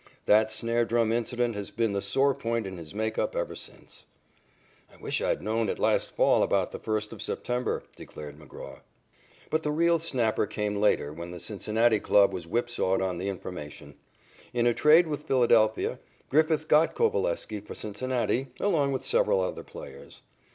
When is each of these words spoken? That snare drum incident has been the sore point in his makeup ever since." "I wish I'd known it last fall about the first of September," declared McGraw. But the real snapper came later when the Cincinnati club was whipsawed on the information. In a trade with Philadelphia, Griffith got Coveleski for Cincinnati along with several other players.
That 0.25 0.51
snare 0.51 0.83
drum 0.83 1.11
incident 1.11 1.53
has 1.53 1.69
been 1.69 1.93
the 1.93 2.01
sore 2.01 2.33
point 2.33 2.65
in 2.65 2.79
his 2.79 2.91
makeup 2.91 3.35
ever 3.35 3.55
since." 3.55 4.07
"I 4.91 4.97
wish 4.99 5.21
I'd 5.21 5.43
known 5.43 5.69
it 5.69 5.77
last 5.77 6.09
fall 6.09 6.41
about 6.41 6.71
the 6.71 6.79
first 6.79 7.13
of 7.13 7.21
September," 7.21 7.83
declared 7.95 8.39
McGraw. 8.39 8.79
But 9.51 9.61
the 9.61 9.69
real 9.71 9.99
snapper 9.99 10.47
came 10.47 10.75
later 10.75 11.13
when 11.13 11.29
the 11.29 11.39
Cincinnati 11.39 11.99
club 11.99 12.33
was 12.33 12.47
whipsawed 12.47 12.99
on 12.99 13.19
the 13.19 13.29
information. 13.29 13.93
In 14.55 14.65
a 14.65 14.73
trade 14.73 15.05
with 15.05 15.25
Philadelphia, 15.27 15.99
Griffith 16.29 16.67
got 16.67 16.95
Coveleski 16.95 17.61
for 17.61 17.75
Cincinnati 17.75 18.47
along 18.59 18.93
with 18.93 19.05
several 19.05 19.39
other 19.39 19.63
players. 19.63 20.23